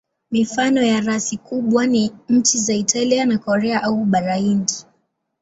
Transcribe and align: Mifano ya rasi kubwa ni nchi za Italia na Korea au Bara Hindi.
Mifano 0.31 0.81
ya 0.81 1.01
rasi 1.01 1.37
kubwa 1.37 1.87
ni 1.87 2.11
nchi 2.29 2.57
za 2.57 2.73
Italia 2.73 3.25
na 3.25 3.37
Korea 3.37 3.83
au 3.83 4.05
Bara 4.05 4.35
Hindi. 4.35 4.73